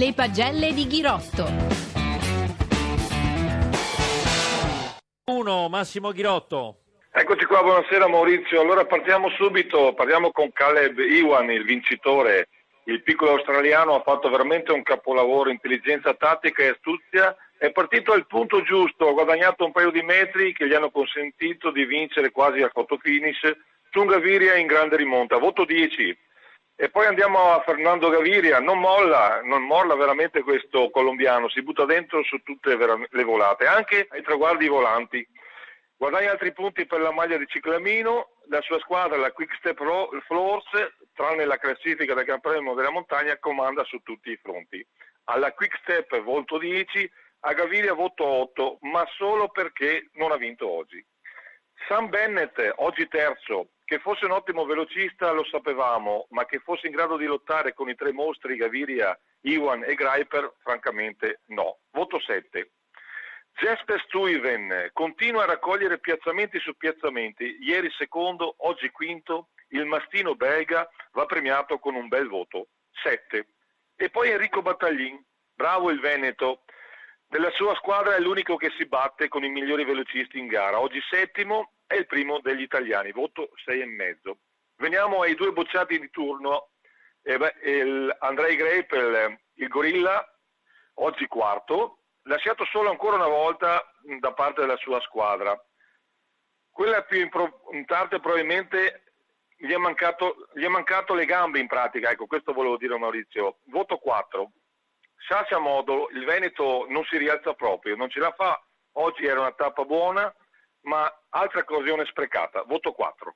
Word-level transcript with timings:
Le 0.00 0.14
pagelle 0.14 0.72
di 0.72 0.86
Ghirotto. 0.86 1.44
1 5.26 5.68
Massimo 5.68 6.12
Ghirotto. 6.12 6.78
Eccoci 7.12 7.44
qua, 7.44 7.62
buonasera 7.62 8.08
Maurizio. 8.08 8.62
Allora 8.62 8.86
partiamo 8.86 9.28
subito, 9.36 9.92
parliamo 9.92 10.30
con 10.30 10.52
Caleb 10.52 10.98
Iwan, 11.00 11.50
il 11.50 11.64
vincitore. 11.64 12.48
Il 12.84 13.02
piccolo 13.02 13.32
australiano 13.32 13.94
ha 13.94 14.00
fatto 14.00 14.30
veramente 14.30 14.72
un 14.72 14.82
capolavoro, 14.82 15.50
intelligenza 15.50 16.14
tattica 16.14 16.62
e 16.62 16.68
astuzia. 16.68 17.36
È 17.58 17.70
partito 17.70 18.12
al 18.12 18.26
punto 18.26 18.62
giusto, 18.62 19.06
ha 19.06 19.12
guadagnato 19.12 19.66
un 19.66 19.72
paio 19.72 19.90
di 19.90 20.00
metri 20.00 20.54
che 20.54 20.66
gli 20.66 20.72
hanno 20.72 20.90
consentito 20.90 21.70
di 21.70 21.84
vincere 21.84 22.30
quasi 22.30 22.62
al 22.62 22.70
fotofinish 22.72 23.54
su 23.90 24.00
un 24.00 24.06
Gaviria 24.06 24.56
in 24.56 24.66
grande 24.66 24.96
rimonta, 24.96 25.36
voto 25.36 25.66
10. 25.66 26.16
E 26.82 26.88
poi 26.88 27.04
andiamo 27.04 27.52
a 27.52 27.60
Fernando 27.60 28.08
Gaviria, 28.08 28.58
non 28.58 28.78
molla, 28.78 29.42
non 29.42 29.64
molla 29.64 29.94
veramente 29.94 30.40
questo 30.40 30.88
colombiano, 30.88 31.50
si 31.50 31.62
butta 31.62 31.84
dentro 31.84 32.22
su 32.22 32.38
tutte 32.38 32.74
le 32.74 33.22
volate, 33.22 33.66
anche 33.66 34.06
ai 34.08 34.22
traguardi 34.22 34.66
volanti. 34.66 35.28
Guadagna 35.94 36.30
altri 36.30 36.54
punti 36.54 36.86
per 36.86 37.00
la 37.00 37.12
maglia 37.12 37.36
di 37.36 37.46
Ciclamino, 37.46 38.30
la 38.48 38.62
sua 38.62 38.78
squadra, 38.78 39.18
la 39.18 39.30
Quick 39.30 39.56
Step 39.56 39.76
Floors, 39.76 40.70
tranne 41.12 41.44
la 41.44 41.58
classifica 41.58 42.14
del 42.14 42.24
Gran 42.24 42.40
Premio 42.40 42.72
della 42.72 42.88
Montagna, 42.88 43.36
comanda 43.36 43.84
su 43.84 43.98
tutti 43.98 44.30
i 44.30 44.40
fronti. 44.42 44.82
Alla 45.24 45.52
Quick 45.52 45.80
Step 45.82 46.18
voto 46.22 46.56
10, 46.56 47.12
a 47.40 47.52
Gaviria 47.52 47.92
voto 47.92 48.24
8, 48.24 48.78
ma 48.84 49.06
solo 49.18 49.48
perché 49.48 50.08
non 50.14 50.32
ha 50.32 50.36
vinto 50.36 50.66
oggi. 50.66 51.04
Sam 51.88 52.08
Bennett, 52.08 52.58
oggi 52.76 53.06
terzo, 53.06 53.68
che 53.90 53.98
fosse 53.98 54.24
un 54.24 54.30
ottimo 54.30 54.64
velocista 54.66 55.32
lo 55.32 55.42
sapevamo, 55.42 56.28
ma 56.30 56.44
che 56.44 56.60
fosse 56.60 56.86
in 56.86 56.92
grado 56.92 57.16
di 57.16 57.24
lottare 57.24 57.74
con 57.74 57.88
i 57.88 57.96
tre 57.96 58.12
mostri 58.12 58.54
Gaviria, 58.54 59.18
Iwan 59.40 59.82
e 59.82 59.96
Greiper, 59.96 60.54
francamente 60.62 61.40
no. 61.46 61.80
Voto 61.90 62.20
7. 62.20 62.70
Jesper 63.52 64.00
Stuyven 64.06 64.90
continua 64.92 65.42
a 65.42 65.46
raccogliere 65.46 65.98
piazzamenti 65.98 66.60
su 66.60 66.76
piazzamenti, 66.76 67.58
ieri 67.62 67.90
secondo, 67.98 68.54
oggi 68.58 68.92
quinto, 68.92 69.48
il 69.70 69.86
mastino 69.86 70.36
belga 70.36 70.88
va 71.10 71.26
premiato 71.26 71.80
con 71.80 71.96
un 71.96 72.06
bel 72.06 72.28
voto, 72.28 72.68
7. 73.02 73.44
E 73.96 74.08
poi 74.08 74.30
Enrico 74.30 74.62
Battaglin, 74.62 75.20
bravo 75.52 75.90
il 75.90 75.98
Veneto, 75.98 76.62
della 77.26 77.50
sua 77.50 77.74
squadra 77.74 78.14
è 78.14 78.20
l'unico 78.20 78.54
che 78.54 78.70
si 78.78 78.86
batte 78.86 79.26
con 79.26 79.42
i 79.42 79.50
migliori 79.50 79.84
velocisti 79.84 80.38
in 80.38 80.46
gara, 80.46 80.78
oggi 80.78 81.00
settimo 81.10 81.72
è 81.90 81.96
il 81.96 82.06
primo 82.06 82.38
degli 82.38 82.62
italiani, 82.62 83.10
voto 83.10 83.50
6,5. 83.66 84.36
Veniamo 84.76 85.22
ai 85.22 85.34
due 85.34 85.50
bocciati 85.50 85.98
di 85.98 86.08
turno, 86.10 86.68
eh 87.20 87.36
beh, 87.36 87.54
il 87.64 88.16
Andrei 88.20 88.54
Greipel, 88.54 89.36
il 89.54 89.66
Gorilla, 89.66 90.24
oggi 90.94 91.26
quarto, 91.26 92.02
lasciato 92.22 92.64
solo 92.66 92.90
ancora 92.90 93.16
una 93.16 93.26
volta 93.26 93.92
da 94.20 94.32
parte 94.32 94.60
della 94.60 94.76
sua 94.76 95.00
squadra. 95.00 95.60
Quella 96.70 97.02
più 97.02 97.18
importante 97.18 98.20
probabilmente 98.20 99.02
gli 99.56 99.72
è, 99.72 99.76
mancato, 99.76 100.46
gli 100.54 100.62
è 100.62 100.68
mancato 100.68 101.12
le 101.14 101.24
gambe 101.24 101.58
in 101.58 101.66
pratica, 101.66 102.10
ecco 102.10 102.26
questo 102.26 102.52
volevo 102.52 102.76
dire 102.76 102.96
Maurizio. 102.96 103.58
Voto 103.64 103.98
4. 103.98 104.48
Sasha 105.26 105.58
Modo, 105.58 106.08
il 106.12 106.24
Veneto 106.24 106.86
non 106.88 107.02
si 107.06 107.18
rialza 107.18 107.52
proprio, 107.54 107.96
non 107.96 108.08
ce 108.08 108.20
la 108.20 108.30
fa, 108.30 108.62
oggi 108.92 109.26
era 109.26 109.40
una 109.40 109.52
tappa 109.52 109.84
buona, 109.84 110.32
ma 110.82 111.10
altra 111.30 111.60
occasione 111.60 112.04
sprecata, 112.06 112.62
voto 112.62 112.92
4. 112.92 113.28